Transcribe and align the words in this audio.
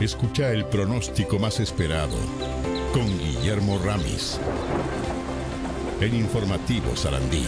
Escucha 0.00 0.50
el 0.52 0.64
pronóstico 0.66 1.38
más 1.38 1.60
esperado 1.60 2.16
con 2.92 3.06
Guillermo 3.18 3.78
Ramis. 3.84 4.40
En 6.00 6.14
Informativo 6.14 6.94
Sarandí. 6.96 7.44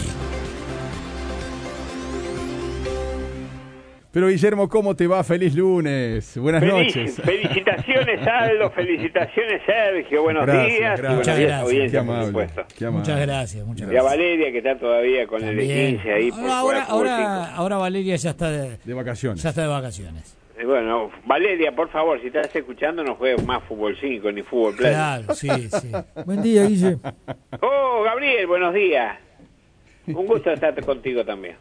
Pero 4.11 4.29
Guillermo, 4.29 4.67
¿cómo 4.67 4.95
te 4.95 5.05
va? 5.05 5.23
Feliz 5.23 5.53
lunes. 5.53 6.35
Buenas 6.39 6.63
noches. 6.63 7.21
Felicitaciones, 7.21 8.25
Aldo. 8.25 8.71
Felicitaciones, 8.75 9.61
Sergio. 9.65 10.23
Buenos 10.23 10.45
Gracias, 10.45 10.77
días. 10.79 10.99
gracias. 10.99 11.17
Muchas 11.17 11.39
gracias. 11.39 11.61
audiencia, 11.61 11.99
Qué 11.99 12.05
por 12.07 12.15
amable. 12.15 12.47
Qué 12.77 12.85
amable. 12.85 12.99
Muchas 12.99 13.21
gracias, 13.27 13.65
muchas 13.67 13.91
Y 13.91 13.97
a. 13.97 14.01
Valeria, 14.03 14.51
que 14.51 14.57
está 14.57 14.79
todavía 14.79 15.27
con 15.27 15.43
el 15.43 15.57
También. 15.57 15.99
E15 15.99 16.13
ahí. 16.15 16.31
por 16.31 16.39
ahora, 16.49 16.83
ahora, 16.85 16.85
fútbol 16.85 17.07
ahora, 17.09 17.55
ahora 17.55 17.77
Valeria 17.77 18.15
ya 18.15 18.29
está 18.31 18.49
de, 18.49 18.77
De 18.83 18.93
vacaciones. 18.95 19.43
ya 19.43 19.49
está 19.49 19.61
de 19.61 19.67
vacaciones. 19.67 20.35
Y 20.59 20.65
Bueno, 20.65 21.11
Valeria, 21.25 21.75
por 21.75 21.89
favor, 21.89 22.19
si 22.21 22.27
estás 22.27 22.53
escuchando, 22.55 23.03
no 23.03 23.15
juegues 23.15 23.45
más 23.45 23.63
fútbol 23.65 23.95
5 23.99 24.31
ni 24.31 24.41
fútbol 24.41 24.75
playa. 24.75 25.21
Claro, 25.23 25.35
sí, 25.35 25.49
sí. 25.69 25.91
Buen 26.25 26.41
día, 26.41 26.65
Guille. 26.65 26.97
Oh, 27.61 28.01
Gabriel, 28.03 28.47
buenos 28.47 28.73
días. 28.73 29.17
Un 30.07 30.25
gusto 30.25 30.51
estar 30.51 30.73
contigo 30.83 31.23
también. 31.23 31.55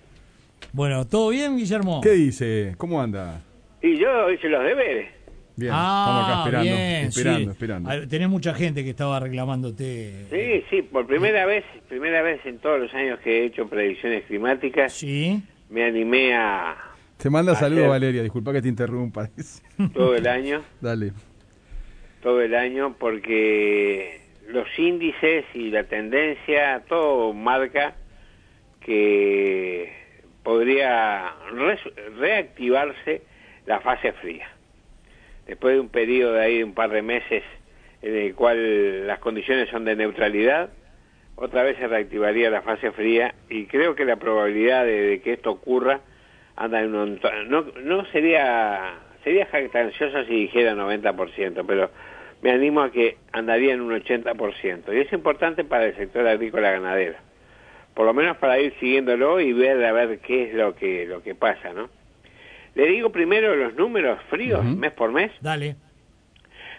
Bueno, 0.72 1.06
¿todo 1.06 1.28
bien, 1.30 1.56
Guillermo? 1.56 2.00
¿Qué 2.00 2.10
dice? 2.10 2.74
¿Cómo 2.78 3.00
anda? 3.00 3.42
Y 3.82 3.98
yo 3.98 4.30
hice 4.30 4.48
los 4.48 4.64
deberes. 4.64 5.10
Bien, 5.56 5.72
ah, 5.74 6.04
estamos 6.04 6.24
acá 6.28 6.38
esperando, 6.44 6.64
bien, 6.64 7.06
esperando, 7.06 7.40
sí. 7.40 7.50
esperando. 7.50 8.08
Tenés 8.08 8.28
mucha 8.28 8.54
gente 8.54 8.84
que 8.84 8.90
estaba 8.90 9.18
reclamándote. 9.20 10.26
Sí, 10.30 10.64
sí, 10.70 10.82
por 10.82 11.06
primera 11.06 11.46
vez, 11.46 11.64
primera 11.88 12.20
vez 12.22 12.44
en 12.44 12.58
todos 12.58 12.78
los 12.78 12.92
años 12.94 13.18
que 13.20 13.40
he 13.42 13.46
hecho 13.46 13.66
predicciones 13.66 14.24
climáticas, 14.24 14.92
Sí. 14.92 15.42
me 15.70 15.84
animé 15.84 16.34
a 16.34 16.76
Te 17.18 17.30
manda 17.30 17.54
saludos, 17.54 17.88
Valeria. 17.88 18.22
Disculpa 18.22 18.52
que 18.52 18.62
te 18.62 18.68
interrumpa. 18.68 19.30
todo 19.94 20.14
el 20.14 20.26
año. 20.26 20.62
Dale. 20.80 21.12
todo 22.22 22.40
el 22.42 22.54
año 22.54 22.96
porque 22.98 24.20
los 24.48 24.66
índices 24.78 25.44
y 25.54 25.70
la 25.70 25.84
tendencia, 25.84 26.82
todo 26.88 27.32
marca 27.32 27.94
que 28.80 29.92
podría 30.42 31.34
reactivarse 32.18 33.22
la 33.66 33.80
fase 33.80 34.12
fría. 34.12 34.48
Después 35.46 35.74
de 35.74 35.80
un 35.80 35.88
periodo 35.88 36.34
de 36.34 36.42
ahí 36.42 36.58
de 36.58 36.64
un 36.64 36.74
par 36.74 36.90
de 36.90 37.02
meses 37.02 37.42
en 38.02 38.14
el 38.14 38.34
cual 38.34 39.06
las 39.06 39.18
condiciones 39.18 39.68
son 39.70 39.84
de 39.84 39.96
neutralidad, 39.96 40.70
otra 41.34 41.62
vez 41.64 41.76
se 41.78 41.88
reactivaría 41.88 42.50
la 42.50 42.62
fase 42.62 42.92
fría 42.92 43.34
y 43.48 43.66
creo 43.66 43.94
que 43.94 44.04
la 44.04 44.16
probabilidad 44.16 44.84
de, 44.84 45.02
de 45.02 45.20
que 45.20 45.32
esto 45.32 45.50
ocurra 45.50 46.00
anda 46.56 46.80
en 46.82 46.94
un... 46.94 47.20
No, 47.48 47.66
no 47.82 48.04
sería... 48.06 48.94
Sería 49.22 49.46
jactancioso 49.46 50.24
si 50.24 50.34
dijera 50.34 50.74
90%, 50.74 51.64
pero 51.66 51.90
me 52.42 52.52
animo 52.52 52.80
a 52.82 52.92
que 52.92 53.16
andaría 53.32 53.74
en 53.74 53.80
un 53.80 53.92
80%. 53.92 54.94
Y 54.94 54.98
es 55.00 55.12
importante 55.12 55.64
para 55.64 55.86
el 55.86 55.96
sector 55.96 56.26
agrícola 56.28 56.70
ganadero. 56.70 57.16
Por 57.94 58.06
lo 58.06 58.14
menos 58.14 58.36
para 58.36 58.60
ir 58.60 58.72
siguiéndolo 58.78 59.40
y 59.40 59.52
ver 59.52 59.84
a 59.84 59.92
ver 59.92 60.20
qué 60.20 60.44
es 60.44 60.54
lo 60.54 60.76
que, 60.76 61.06
lo 61.06 61.24
que 61.24 61.34
pasa, 61.34 61.72
¿no? 61.72 61.88
Le 62.76 62.86
digo 62.86 63.10
primero 63.10 63.56
los 63.56 63.74
números 63.74 64.20
fríos, 64.28 64.64
mes 64.64 64.92
por 64.92 65.10
mes. 65.10 65.32
Dale. 65.40 65.76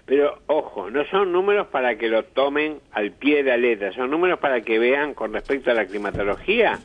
Pero 0.05 0.39
ojo, 0.45 0.89
no 0.89 1.03
son 1.05 1.33
números 1.33 1.67
para 1.67 1.97
que 1.97 2.07
lo 2.07 2.23
tomen 2.23 2.79
al 2.93 3.11
pie 3.11 3.43
de 3.43 3.49
la 3.49 3.57
letra, 3.57 3.91
son 3.91 4.09
números 4.09 4.39
para 4.39 4.61
que 4.61 4.79
vean 4.79 5.13
con 5.13 5.33
respecto 5.33 5.71
a 5.71 5.73
la 5.73 5.85
climatología 5.85 6.79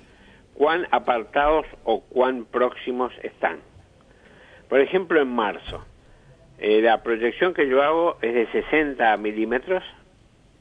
cuán 0.54 0.86
apartados 0.90 1.66
o 1.84 2.00
cuán 2.02 2.44
próximos 2.44 3.12
están. 3.22 3.60
Por 4.68 4.80
ejemplo, 4.80 5.20
en 5.20 5.28
marzo, 5.28 5.84
eh, 6.58 6.80
la 6.80 7.02
proyección 7.02 7.54
que 7.54 7.68
yo 7.68 7.82
hago 7.82 8.18
es 8.22 8.34
de 8.34 8.46
60 8.52 9.16
milímetros. 9.16 9.82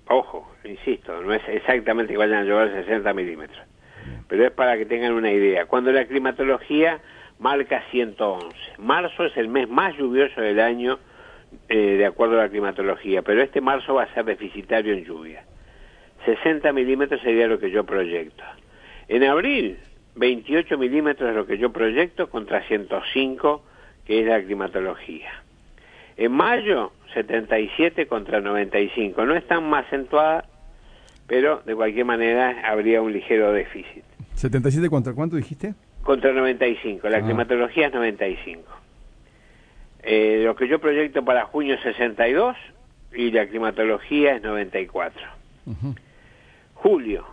Ojo, 0.08 0.52
insisto, 0.64 1.22
no 1.22 1.34
es 1.34 1.42
exactamente 1.48 2.14
que 2.14 2.18
vayan 2.18 2.40
a 2.40 2.44
llover 2.44 2.74
60 2.86 3.14
milímetros, 3.14 3.66
pero 4.28 4.46
es 4.46 4.52
para 4.52 4.78
que 4.78 4.86
tengan 4.86 5.14
una 5.14 5.32
idea. 5.32 5.66
Cuando 5.68 5.92
la 5.92 6.06
climatología 6.06 7.00
marca 7.40 7.84
111, 7.92 8.56
marzo 8.80 9.26
es 9.26 9.38
el 9.38 9.48
mes 9.48 9.70
más 9.70 9.96
lluvioso 9.96 10.42
del 10.42 10.60
año 10.60 11.00
eh, 11.70 11.98
de 11.98 12.06
acuerdo 12.06 12.40
a 12.40 12.44
la 12.44 12.50
climatología, 12.50 13.22
pero 13.22 13.42
este 13.42 13.62
marzo 13.62 13.94
va 13.94 14.04
a 14.04 14.14
ser 14.14 14.26
deficitario 14.26 14.94
en 14.94 15.06
lluvia. 15.06 15.44
60 16.26 16.72
milímetros 16.74 17.22
sería 17.22 17.48
lo 17.48 17.60
que 17.60 17.72
yo 17.72 17.84
proyecto. 17.84 18.44
En 19.14 19.26
abril, 19.26 19.78
28 20.16 20.78
milímetros 20.78 21.30
es 21.30 21.36
lo 21.36 21.46
que 21.46 21.58
yo 21.58 21.74
proyecto 21.74 22.30
contra 22.30 22.64
105 22.66 23.62
que 24.06 24.22
es 24.22 24.26
la 24.26 24.42
climatología. 24.42 25.30
En 26.16 26.32
mayo, 26.32 26.94
77 27.14 28.08
contra 28.08 28.40
95. 28.40 29.26
No 29.26 29.36
es 29.36 29.46
tan 29.46 29.70
más 29.70 29.86
acentuada, 29.88 30.46
pero 31.28 31.62
de 31.66 31.76
cualquier 31.76 32.06
manera 32.06 32.62
habría 32.64 33.02
un 33.02 33.12
ligero 33.12 33.52
déficit. 33.52 34.04
¿77 34.38 34.90
contra 34.90 35.12
cuánto 35.14 35.36
dijiste? 35.36 35.74
Contra 36.04 36.32
95, 36.32 37.10
la 37.10 37.18
Ah. 37.18 37.22
climatología 37.22 37.88
es 37.88 37.94
95. 37.94 38.64
Eh, 40.04 40.42
lo 40.46 40.56
que 40.56 40.70
yo 40.70 40.80
proyecto 40.80 41.26
para 41.26 41.44
junio 41.48 41.76
es 41.76 41.82
62 41.82 42.56
y 43.14 43.30
la 43.32 43.46
climatología 43.48 44.36
es 44.38 44.42
94. 44.42 45.22
Ujú. 45.66 45.96
Julio, 46.76 47.26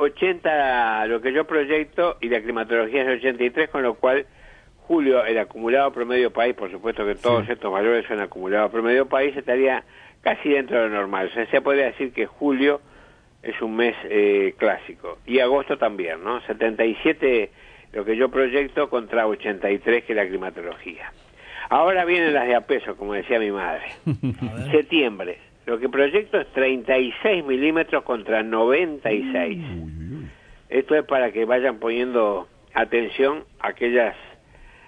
80 0.00 1.06
lo 1.06 1.20
que 1.20 1.32
yo 1.32 1.46
proyecto 1.46 2.16
y 2.20 2.28
la 2.28 2.40
climatología 2.40 3.02
es 3.02 3.18
83, 3.18 3.68
con 3.70 3.82
lo 3.82 3.94
cual 3.94 4.26
julio 4.86 5.24
el 5.24 5.38
acumulado 5.38 5.92
promedio 5.92 6.32
país, 6.32 6.54
por 6.54 6.70
supuesto 6.70 7.06
que 7.06 7.14
todos 7.14 7.46
Sí. 7.46 7.52
estos 7.52 7.70
valores 7.72 8.06
son 8.06 8.20
acumulados 8.20 8.70
promedio 8.70 9.06
país, 9.06 9.36
estaría 9.36 9.84
casi 10.22 10.50
dentro 10.50 10.80
de 10.82 10.88
lo 10.88 10.94
normal. 10.96 11.28
O 11.30 11.34
sea, 11.34 11.46
se 11.46 11.60
podría 11.60 11.86
decir 11.86 12.12
que 12.12 12.26
julio 12.26 12.80
es 13.42 13.60
un 13.62 13.76
mes 13.76 13.94
eh, 14.04 14.54
clásico 14.58 15.18
y 15.26 15.38
agosto 15.40 15.78
también, 15.78 16.22
¿no? 16.24 16.40
77 16.42 17.50
lo 17.92 18.04
que 18.04 18.16
yo 18.16 18.28
proyecto 18.30 18.88
contra 18.90 19.26
83 19.26 20.04
que 20.04 20.12
es 20.12 20.16
la 20.16 20.26
climatología. 20.26 21.12
Ahora 21.68 22.04
vienen 22.04 22.34
las 22.34 22.46
de 22.48 22.54
a 22.56 22.62
peso, 22.62 22.96
como 22.96 23.14
decía 23.14 23.38
mi 23.38 23.50
madre. 23.52 23.82
Septiembre, 24.72 25.38
lo 25.70 25.78
que 25.78 25.88
proyecto 25.88 26.40
es 26.40 26.48
36 26.48 27.44
milímetros 27.44 28.02
contra 28.02 28.42
96. 28.42 29.56
Uy, 29.56 29.62
uy, 29.62 30.14
uy. 30.16 30.28
Esto 30.68 30.96
es 30.96 31.04
para 31.04 31.30
que 31.30 31.44
vayan 31.44 31.78
poniendo 31.78 32.48
atención 32.74 33.44
a 33.60 33.68
aquellas, 33.68 34.16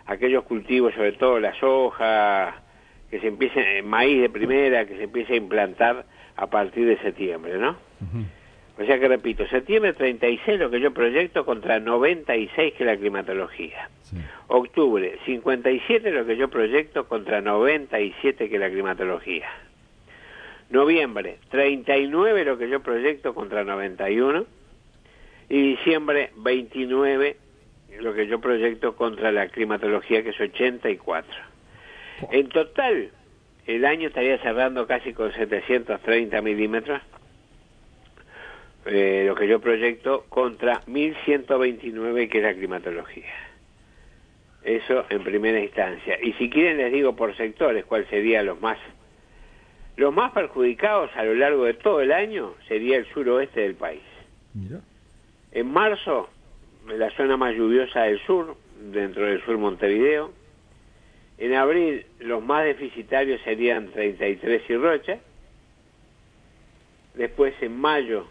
aquellos 0.07 0.43
cultivos, 0.43 0.93
sobre 0.95 1.13
todo 1.13 1.39
la 1.39 1.55
soja, 1.61 2.65
que 3.09 3.21
se 3.21 3.29
empiecen, 3.29 3.63
eh, 3.65 3.83
maíz 3.83 4.23
de 4.23 4.29
primera, 4.29 4.85
que 4.85 4.97
se 4.97 5.05
empiece 5.05 5.35
a 5.35 5.37
implantar 5.37 6.05
a 6.35 6.49
partir 6.49 6.85
de 6.85 6.99
septiembre, 6.99 7.59
¿no? 7.59 7.77
O 8.77 8.85
sea 8.85 8.99
que 8.99 9.07
repito, 9.07 9.47
septiembre 9.47 9.93
36 9.93 10.59
lo 10.59 10.69
que 10.69 10.81
yo 10.81 10.93
proyecto 10.93 11.47
contra 11.47 11.79
96 11.79 12.75
que 12.75 12.83
es 12.83 12.87
la 12.87 12.97
climatología. 12.97 13.89
Sí. 14.03 14.17
Octubre 14.49 15.17
57 15.27 16.11
lo 16.11 16.27
que 16.27 16.37
yo 16.37 16.49
proyecto 16.49 17.07
contra 17.07 17.41
97 17.41 18.49
que 18.49 18.55
es 18.57 18.61
la 18.61 18.71
climatología. 18.71 19.49
Noviembre 20.73 21.37
39 21.51 22.47
lo 22.47 22.57
que 22.57 22.67
yo 22.67 22.81
proyecto 22.81 23.35
contra 23.35 23.63
91 23.63 24.47
y 25.51 25.77
diciembre 25.77 26.31
29 26.37 27.37
lo 28.01 28.15
que 28.15 28.27
yo 28.27 28.41
proyecto 28.41 28.97
contra 28.97 29.31
la 29.33 29.49
climatología 29.49 30.23
que 30.23 30.31
es 30.31 30.41
84. 30.41 31.31
En 32.31 32.49
total 32.49 33.11
el 33.67 33.85
año 33.85 34.09
estaría 34.09 34.39
cerrando 34.39 34.87
casi 34.87 35.13
con 35.13 35.31
730 35.35 36.41
milímetros 36.41 37.03
eh, 38.87 39.25
lo 39.27 39.35
que 39.35 39.47
yo 39.47 39.61
proyecto 39.61 40.25
contra 40.31 40.81
1129 40.87 42.31
que 42.31 42.39
es 42.39 42.45
la 42.45 42.55
climatología. 42.55 43.31
Eso 44.65 45.05
en 45.11 45.23
primera 45.23 45.61
instancia. 45.61 46.19
Y 46.23 46.33
si 46.35 46.49
quieren 46.49 46.79
les 46.79 46.91
digo 46.91 47.15
por 47.15 47.37
sectores 47.37 47.85
cuál 47.85 48.09
sería 48.09 48.43
los 48.43 48.59
más 48.63 48.79
los 49.97 50.13
más 50.15 50.33
perjudicados 50.33 51.11
a 51.15 51.25
lo 51.25 51.35
largo 51.35 51.65
de 51.65 51.75
todo 51.75 52.01
el 52.01 52.13
año 52.13 52.55
sería 52.69 52.97
el 52.97 53.07
suroeste 53.13 53.61
del 53.61 53.75
país. 53.75 54.03
Mira. 54.55 54.81
En 55.53 55.71
marzo, 55.71 56.31
la 56.87 57.11
zona 57.11 57.37
más 57.37 57.55
lluviosa 57.55 58.03
del 58.03 58.19
sur, 58.21 58.57
dentro 58.91 59.27
del 59.27 59.43
sur 59.45 59.59
Montevideo. 59.59 60.33
En 61.39 61.55
abril, 61.55 62.07
los 62.21 62.43
más 62.43 62.65
deficitarios 62.65 63.41
serían 63.43 63.91
33 63.91 64.63
y 64.69 64.77
Rocha. 64.77 65.19
Después, 67.15 67.55
en 67.61 67.79
mayo, 67.79 68.27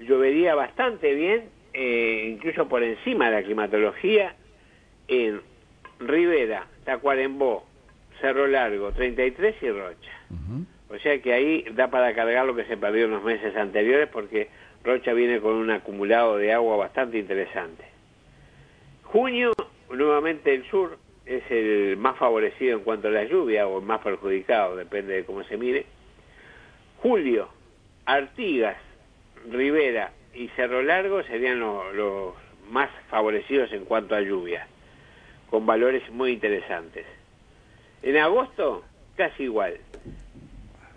llovería 0.00 0.54
bastante 0.54 1.14
bien, 1.14 1.48
eh, 1.72 2.30
incluso 2.32 2.68
por 2.68 2.82
encima 2.82 3.26
de 3.26 3.32
la 3.32 3.42
climatología, 3.42 4.34
en 5.08 5.40
Rivera, 5.98 6.66
Tacuarembó, 6.84 7.66
Cerro 8.20 8.46
Largo, 8.46 8.92
33 8.92 9.56
y 9.62 9.70
Rocha. 9.70 10.12
O 10.90 10.98
sea 10.98 11.20
que 11.20 11.32
ahí 11.32 11.64
da 11.74 11.88
para 11.90 12.14
cargar 12.14 12.46
lo 12.46 12.54
que 12.56 12.64
se 12.64 12.76
perdió 12.76 13.04
en 13.04 13.10
los 13.12 13.22
meses 13.22 13.54
anteriores 13.56 14.08
porque 14.08 14.48
Rocha 14.84 15.12
viene 15.12 15.40
con 15.40 15.54
un 15.54 15.70
acumulado 15.70 16.36
de 16.38 16.52
agua 16.52 16.76
bastante 16.76 17.18
interesante. 17.18 17.84
Junio, 19.04 19.52
nuevamente 19.90 20.54
el 20.54 20.64
sur, 20.70 20.98
es 21.26 21.42
el 21.50 21.96
más 21.98 22.16
favorecido 22.16 22.78
en 22.78 22.84
cuanto 22.84 23.08
a 23.08 23.10
la 23.10 23.24
lluvia 23.24 23.66
o 23.66 23.80
el 23.80 23.84
más 23.84 24.00
perjudicado, 24.00 24.76
depende 24.76 25.14
de 25.14 25.24
cómo 25.24 25.44
se 25.44 25.56
mire. 25.58 25.84
Julio, 27.02 27.48
Artigas, 28.06 28.76
Rivera 29.50 30.12
y 30.34 30.48
Cerro 30.56 30.82
Largo 30.82 31.22
serían 31.24 31.60
lo- 31.60 31.92
los 31.92 32.34
más 32.70 32.90
favorecidos 33.10 33.72
en 33.72 33.84
cuanto 33.84 34.14
a 34.14 34.20
lluvia, 34.20 34.66
con 35.50 35.66
valores 35.66 36.08
muy 36.10 36.32
interesantes. 36.32 37.04
En 38.02 38.16
agosto, 38.16 38.84
casi 39.16 39.44
igual. 39.44 39.78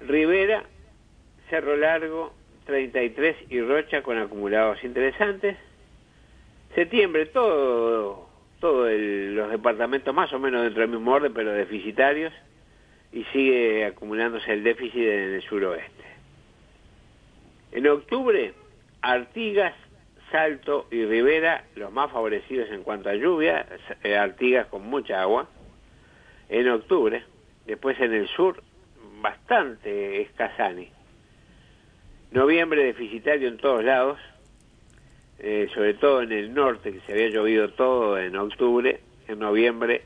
Rivera, 0.08 0.64
Cerro 1.50 1.76
Largo, 1.76 2.34
33 2.66 3.36
y 3.50 3.62
Rocha 3.62 4.02
con 4.04 4.18
acumulados 4.18 4.84
interesantes. 4.84 5.58
Septiembre, 6.76 7.26
todo, 7.28 8.30
los 8.62 9.52
departamentos 9.52 10.14
más 10.14 10.32
o 10.34 10.40
menos 10.40 10.64
dentro 10.64 10.82
del 10.82 10.92
mismo 10.92 11.12
orden, 11.12 11.34
pero 11.34 11.52
deficitarios, 11.52 12.32
y 13.12 13.24
sigue 13.26 13.86
acumulándose 13.86 14.54
el 14.54 14.64
déficit 14.64 15.02
en 15.02 15.34
el 15.34 15.42
suroeste. 15.42 16.04
En 17.74 17.88
octubre, 17.88 18.54
Artigas, 19.02 19.74
Salto 20.32 20.88
y 20.92 21.04
Rivera, 21.04 21.66
los 21.76 21.92
más 21.92 22.12
favorecidos 22.12 22.70
en 22.70 22.84
cuanto 22.84 23.10
a 23.10 23.16
lluvia, 23.16 23.66
eh, 24.04 24.16
Artigas 24.16 24.68
con 24.68 24.84
mucha 24.84 25.22
agua, 25.22 25.50
en 26.52 26.70
octubre. 26.70 27.24
Después 27.66 28.00
en 28.00 28.14
el 28.14 28.28
sur, 28.28 28.62
bastante 29.22 30.22
escasani. 30.22 30.90
Noviembre 32.32 32.84
deficitario 32.84 33.48
en 33.48 33.58
todos 33.58 33.84
lados, 33.84 34.20
eh, 35.40 35.70
sobre 35.74 35.96
todo 35.96 36.22
en 36.22 36.32
el 36.32 36.54
norte, 36.54 36.92
que 36.92 37.00
se 37.02 37.14
había 37.14 37.30
llovido 37.30 37.70
todo 37.70 38.20
en 38.20 38.36
octubre, 38.36 39.00
en 39.28 39.40
noviembre 39.40 40.04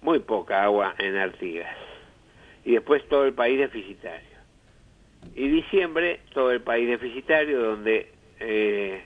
muy 0.00 0.20
poca 0.20 0.62
agua 0.62 0.94
en 0.98 1.16
Artigas. 1.16 1.76
Y 2.64 2.72
después 2.72 3.06
todo 3.08 3.24
el 3.24 3.34
país 3.34 3.58
deficitario. 3.58 4.28
Y 5.34 5.48
diciembre, 5.48 6.20
todo 6.32 6.52
el 6.52 6.60
país 6.60 6.88
deficitario, 6.88 7.60
donde 7.60 8.12
eh, 8.38 9.02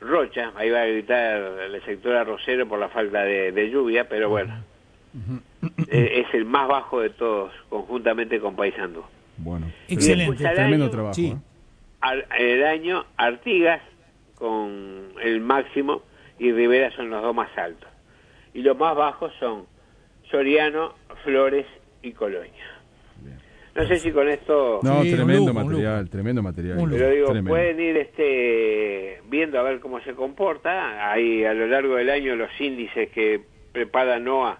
Rocha, 0.00 0.52
ahí 0.56 0.70
va 0.70 0.82
a 0.82 0.86
gritar 0.86 1.40
el 1.60 1.84
sector 1.84 2.16
arrocero 2.16 2.66
por 2.66 2.78
la 2.78 2.88
falta 2.88 3.22
de 3.22 3.70
lluvia, 3.70 4.08
pero 4.08 4.28
bueno, 4.28 4.64
eh, 5.88 6.24
es 6.26 6.34
el 6.34 6.44
más 6.44 6.68
bajo 6.68 7.00
de 7.00 7.10
todos, 7.10 7.52
conjuntamente 7.68 8.40
con 8.40 8.56
Paysandú. 8.56 9.02
Bueno, 9.38 9.66
Excelente. 9.88 10.44
tremendo 10.44 10.84
año, 10.86 10.90
trabajo. 10.90 11.14
sí. 11.14 11.28
¿eh? 11.28 11.36
Al- 12.00 12.26
el 12.38 12.64
año 12.64 13.04
Artigas 13.16 13.80
con 14.34 15.12
el 15.22 15.40
máximo 15.40 16.02
y 16.38 16.50
Rivera 16.52 16.90
son 16.96 17.10
los 17.10 17.22
dos 17.22 17.34
más 17.34 17.56
altos. 17.56 17.88
Y 18.54 18.62
los 18.62 18.76
más 18.76 18.96
bajos 18.96 19.32
son 19.38 19.66
Soriano, 20.30 20.94
Flores 21.24 21.66
y 22.02 22.12
Colonia. 22.12 22.52
No 23.74 23.86
sé 23.86 23.96
si 23.96 24.12
con 24.12 24.28
esto, 24.28 24.80
No, 24.82 25.02
Sí, 25.02 25.14
tremendo 25.14 25.50
lujo, 25.52 25.64
material, 25.64 26.10
tremendo 26.10 26.42
material. 26.42 26.76
Un 26.78 26.90
pero 26.90 27.08
digo, 27.08 27.26
Tremendo. 27.28 27.48
pueden 27.50 27.80
ir 27.80 27.96
este 27.96 29.22
viendo 29.30 29.58
a 29.58 29.62
ver 29.62 29.80
cómo 29.80 29.98
se 30.02 30.12
comporta. 30.12 31.10
Ahí 31.10 31.42
a 31.44 31.54
lo 31.54 31.66
largo 31.68 31.94
del 31.94 32.10
año 32.10 32.36
los 32.36 32.50
índices 32.60 33.08
que 33.10 33.40
prepara 33.72 34.18
NOAA 34.18 34.58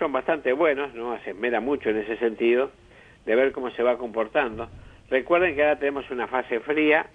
son 0.00 0.10
bastante 0.12 0.52
buenos, 0.52 0.92
NOAA 0.94 1.20
se 1.22 1.30
esmera 1.30 1.60
mucho 1.60 1.90
en 1.90 1.98
ese 1.98 2.16
sentido, 2.16 2.72
de 3.24 3.36
ver 3.36 3.52
cómo 3.52 3.70
se 3.70 3.84
va 3.84 3.96
comportando. 3.98 4.68
Recuerden 5.08 5.54
que 5.54 5.62
ahora 5.62 5.78
tenemos 5.78 6.10
una 6.10 6.26
fase 6.26 6.58
fría 6.60 7.06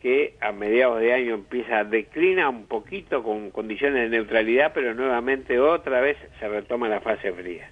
que 0.00 0.34
a 0.40 0.52
mediados 0.52 1.00
de 1.00 1.12
año 1.12 1.34
empieza, 1.34 1.82
declina 1.82 2.48
un 2.48 2.66
poquito 2.66 3.22
con 3.24 3.50
condiciones 3.50 4.02
de 4.10 4.16
neutralidad, 4.16 4.70
pero 4.72 4.94
nuevamente 4.94 5.58
otra 5.58 6.00
vez 6.00 6.16
se 6.38 6.48
retoma 6.48 6.88
la 6.88 7.00
fase 7.00 7.32
fría. 7.32 7.68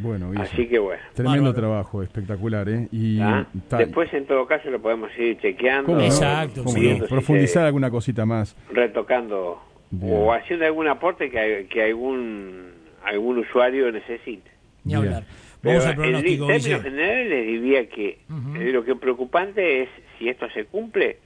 Bueno, 0.00 0.30
Así 0.36 0.68
que 0.68 0.78
bueno. 0.78 1.02
tremendo 1.14 1.46
Bárbaro. 1.50 1.60
trabajo, 1.60 2.02
espectacular, 2.04 2.68
¿eh? 2.68 2.86
Y 2.92 3.20
¿ah? 3.20 3.44
ta- 3.68 3.78
Después 3.78 4.12
en 4.14 4.26
todo 4.26 4.46
caso 4.46 4.70
lo 4.70 4.80
podemos 4.80 5.10
ir 5.18 5.38
chequeando, 5.38 5.86
¿cómo 5.86 5.98
no? 5.98 6.04
Exacto, 6.04 6.62
¿Cómo 6.62 6.70
sí. 6.70 6.76
no? 6.76 6.86
viendo 6.86 7.06
si 7.06 7.10
Profundizar 7.12 7.64
alguna 7.66 7.90
cosita 7.90 8.24
más. 8.24 8.54
retocando 8.70 9.60
Bien. 9.90 10.12
o 10.16 10.32
haciendo 10.32 10.66
algún 10.66 10.86
aporte 10.86 11.28
que, 11.30 11.66
que 11.68 11.82
algún 11.82 12.74
algún 13.04 13.38
usuario 13.38 13.90
necesite. 13.92 14.50
Ni 14.84 14.94
hablar. 14.94 15.24
Pero 15.60 15.80
Vamos 15.80 15.86
al 15.86 15.90
en 15.92 15.96
pronóstico, 15.98 16.46
términos 16.46 16.82
generales 16.82 17.28
les 17.30 17.46
diría 17.46 17.88
que 17.88 18.08
eh, 18.08 18.72
lo 18.72 18.84
que 18.84 18.92
es 18.92 18.98
preocupante 18.98 19.82
es 19.82 19.88
si 20.18 20.28
esto 20.28 20.48
se 20.50 20.64
cumple, 20.66 21.18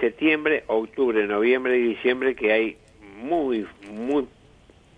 septiembre, 0.00 0.64
octubre, 0.66 1.26
noviembre 1.26 1.78
y 1.78 1.82
diciembre 1.94 2.34
que 2.34 2.52
hay 2.52 2.76
muy 3.22 3.64
muy 3.92 4.26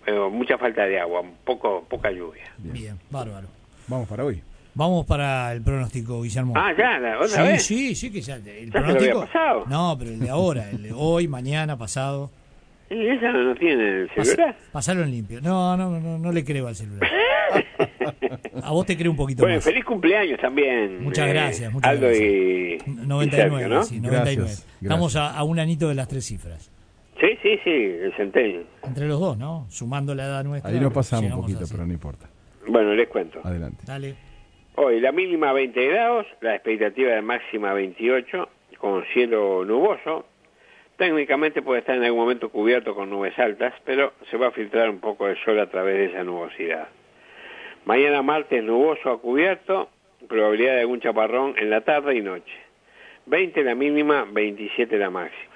eh, 0.07 0.19
mucha 0.31 0.57
falta 0.57 0.85
de 0.85 0.99
agua, 0.99 1.21
poco 1.45 1.85
poca 1.87 2.11
lluvia. 2.11 2.51
Bien, 2.57 2.97
bárbaro. 3.11 3.47
Vamos 3.87 4.07
para 4.07 4.25
hoy. 4.25 4.41
Vamos 4.73 5.05
para 5.05 5.51
el 5.51 5.61
pronóstico, 5.61 6.21
Guillermo. 6.21 6.53
Ah, 6.55 6.71
ya, 6.77 6.99
la 6.99 7.17
otra 7.19 7.27
sí, 7.27 7.41
vez. 7.41 7.65
sí, 7.65 7.95
sí, 7.95 8.11
que 8.11 8.21
ya. 8.21 8.35
El 8.35 8.43
Ya 8.43 8.51
se 8.53 8.65
lo 8.65 8.71
pronóstico. 8.71 9.17
había 9.19 9.25
pasado. 9.31 9.65
No, 9.67 9.95
pero 9.99 10.11
el 10.11 10.19
de 10.19 10.29
ahora, 10.29 10.69
el 10.69 10.83
de 10.83 10.93
hoy, 10.93 11.27
mañana, 11.27 11.77
pasado. 11.77 12.31
¿Y 12.89 13.07
esa 13.07 13.31
no 13.31 13.53
tiene 13.55 14.01
el 14.01 14.09
Pas- 14.09 14.23
celular? 14.25 14.55
pasalo 14.71 15.03
en 15.03 15.11
limpio. 15.11 15.41
No, 15.41 15.77
no, 15.77 15.99
no, 15.99 16.17
no 16.17 16.31
le 16.31 16.43
creo 16.43 16.67
al 16.67 16.75
celular. 16.75 17.09
A 18.63 18.71
vos 18.71 18.85
te 18.85 18.97
creo 18.97 19.11
un 19.11 19.17
poquito 19.17 19.43
Bueno, 19.43 19.55
más. 19.57 19.63
feliz 19.65 19.83
cumpleaños 19.85 20.39
también. 20.39 21.03
Muchas 21.03 21.27
eh, 21.27 21.33
gracias, 21.33 21.71
muchas 21.73 21.89
Aldo 21.89 22.07
gracias. 22.07 22.27
y, 22.27 22.77
y 22.85 23.05
99, 23.07 23.49
Sergio, 23.51 23.67
¿no? 23.69 23.83
sí, 23.83 23.99
99. 23.99 24.35
Gracias, 24.41 24.67
Estamos 24.81 25.13
gracias. 25.13 25.35
a, 25.35 25.39
a 25.39 25.43
un 25.43 25.59
anito 25.59 25.87
de 25.89 25.95
las 25.95 26.07
tres 26.07 26.25
cifras. 26.25 26.71
Sí, 27.19 27.27
sí, 27.43 27.59
sí, 27.63 27.69
el 27.71 28.13
centenio. 28.15 28.61
Entre 28.83 29.07
los 29.07 29.19
dos, 29.19 29.37
¿no? 29.37 29.65
Sumando 29.69 30.15
la 30.15 30.25
edad 30.25 30.43
nuestra. 30.43 30.71
Ahí 30.71 30.79
nos 30.79 30.93
pasamos 30.93 31.31
un 31.31 31.41
poquito, 31.41 31.65
pero 31.69 31.85
no 31.85 31.93
importa. 31.93 32.27
Bueno, 32.67 32.93
les 32.93 33.07
cuento. 33.07 33.39
Adelante. 33.43 33.83
Dale. 33.85 34.15
Hoy 34.75 35.01
la 35.01 35.11
mínima 35.11 35.51
20 35.51 35.87
grados, 35.87 36.25
la 36.41 36.55
expectativa 36.55 37.11
de 37.11 37.21
máxima 37.21 37.73
28, 37.73 38.47
con 38.79 39.03
cielo 39.13 39.65
nuboso. 39.65 40.25
Técnicamente 40.99 41.61
puede 41.61 41.79
estar 41.79 41.95
en 41.95 42.03
algún 42.03 42.19
momento 42.19 42.49
cubierto 42.49 42.93
con 42.93 43.09
nubes 43.09 43.39
altas, 43.39 43.73
pero 43.85 44.11
se 44.29 44.35
va 44.35 44.47
a 44.47 44.51
filtrar 44.51 44.89
un 44.89 44.99
poco 44.99 45.27
de 45.27 45.37
sol 45.45 45.57
a 45.57 45.69
través 45.69 45.95
de 45.95 46.05
esa 46.07 46.25
nubosidad. 46.25 46.89
Mañana 47.85 48.21
martes 48.21 48.61
nuboso 48.61 49.09
a 49.09 49.21
cubierto, 49.21 49.87
probabilidad 50.27 50.73
de 50.73 50.81
algún 50.81 50.99
chaparrón 50.99 51.55
en 51.57 51.69
la 51.69 51.85
tarde 51.85 52.17
y 52.17 52.21
noche. 52.21 52.51
20 53.27 53.63
la 53.63 53.75
mínima, 53.75 54.27
27 54.29 54.97
la 54.97 55.09
máxima. 55.09 55.55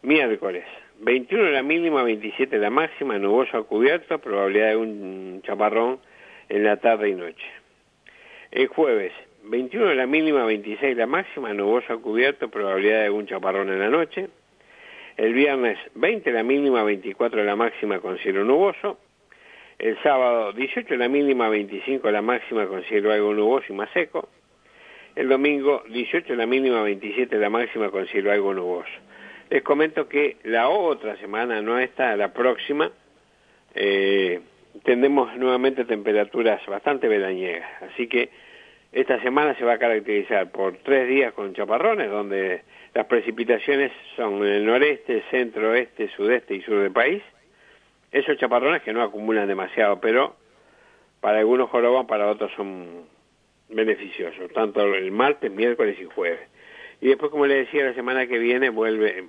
Miércoles, 0.00 0.64
21 1.00 1.50
la 1.50 1.62
mínima, 1.62 2.02
27 2.02 2.56
la 2.56 2.70
máxima, 2.70 3.18
nuboso 3.18 3.58
a 3.58 3.64
cubierto, 3.64 4.18
probabilidad 4.18 4.68
de 4.68 4.72
algún 4.72 5.42
chaparrón 5.44 5.98
en 6.48 6.64
la 6.64 6.78
tarde 6.78 7.10
y 7.10 7.14
noche. 7.14 7.46
El 8.50 8.68
jueves, 8.68 9.12
21 9.42 9.92
la 9.92 10.06
mínima, 10.06 10.46
26 10.46 10.96
la 10.96 11.06
máxima, 11.06 11.52
nuboso 11.52 11.92
a 11.92 12.00
cubierto, 12.00 12.48
probabilidad 12.48 13.00
de 13.00 13.04
algún 13.04 13.26
chaparrón 13.26 13.68
en 13.68 13.78
la 13.78 13.90
noche. 13.90 14.30
El 15.16 15.32
viernes, 15.32 15.78
20 15.94 16.32
la 16.32 16.42
mínima, 16.42 16.82
24 16.82 17.44
la 17.44 17.54
máxima 17.54 18.00
con 18.00 18.18
cielo 18.18 18.44
nuboso. 18.44 18.98
El 19.78 20.00
sábado, 20.02 20.52
18 20.52 20.96
la 20.96 21.08
mínima, 21.08 21.48
25 21.48 22.10
la 22.10 22.22
máxima 22.22 22.66
con 22.66 22.82
cielo 22.84 23.12
algo 23.12 23.32
nuboso 23.32 23.66
y 23.68 23.76
más 23.76 23.90
seco. 23.92 24.28
El 25.14 25.28
domingo, 25.28 25.84
18 25.88 26.34
la 26.34 26.46
mínima, 26.46 26.82
27 26.82 27.36
la 27.38 27.48
máxima 27.48 27.90
con 27.90 28.06
cielo 28.08 28.32
algo 28.32 28.52
nuboso. 28.52 28.90
Les 29.50 29.62
comento 29.62 30.08
que 30.08 30.38
la 30.42 30.68
otra 30.68 31.16
semana, 31.18 31.62
no 31.62 31.78
esta, 31.78 32.16
la 32.16 32.32
próxima, 32.32 32.90
eh, 33.74 34.40
tendremos 34.82 35.36
nuevamente 35.36 35.84
temperaturas 35.84 36.64
bastante 36.66 37.06
veraniegas. 37.06 37.82
Así 37.82 38.08
que 38.08 38.30
esta 38.94 39.20
semana 39.22 39.56
se 39.56 39.64
va 39.64 39.72
a 39.72 39.78
caracterizar 39.78 40.52
por 40.52 40.76
tres 40.78 41.08
días 41.08 41.32
con 41.32 41.52
chaparrones, 41.52 42.08
donde 42.08 42.62
las 42.94 43.06
precipitaciones 43.06 43.90
son 44.14 44.36
en 44.38 44.52
el 44.52 44.66
noreste, 44.66 45.24
centro, 45.32 45.70
oeste, 45.70 46.08
sudeste 46.16 46.54
y 46.54 46.62
sur 46.62 46.78
del 46.78 46.92
país. 46.92 47.20
Esos 48.12 48.38
chaparrones 48.38 48.82
que 48.82 48.92
no 48.92 49.02
acumulan 49.02 49.48
demasiado, 49.48 50.00
pero 50.00 50.36
para 51.20 51.38
algunos 51.38 51.70
joroban, 51.70 52.06
para 52.06 52.28
otros 52.28 52.52
son 52.56 53.02
beneficiosos, 53.68 54.52
tanto 54.52 54.82
el 54.94 55.10
martes, 55.10 55.50
miércoles 55.50 55.98
y 56.00 56.04
jueves. 56.04 56.48
Y 57.00 57.08
después, 57.08 57.32
como 57.32 57.46
le 57.46 57.56
decía, 57.56 57.84
la 57.84 57.94
semana 57.94 58.28
que 58.28 58.38
viene 58.38 58.70
vuelve 58.70 59.24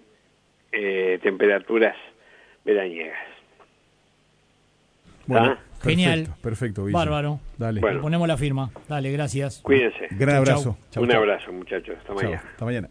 eh, 0.71 1.19
temperaturas 1.23 1.97
veraniegas. 2.63 3.17
Bueno, 5.25 5.57
¿Ah? 5.57 5.64
Perfecto, 5.85 5.89
Genial. 6.11 6.27
Perfecto, 6.41 6.85
Guille. 6.85 6.93
Bárbaro. 6.93 7.39
Dale. 7.57 7.79
Bueno. 7.81 7.95
Le 7.97 8.01
ponemos 8.01 8.27
la 8.27 8.37
firma. 8.37 8.71
Dale, 8.89 9.11
gracias. 9.11 9.59
Cuídense. 9.61 10.07
Gran 10.11 10.35
Chau, 10.35 10.37
abrazo. 10.41 10.77
Chau, 10.91 11.03
Un 11.03 11.09
chau. 11.09 11.19
abrazo, 11.19 11.51
muchachos. 11.53 11.95
Hasta 11.97 12.07
Chau. 12.07 12.15
mañana. 12.23 12.43
Hasta 12.51 12.65
mañana. 12.65 12.89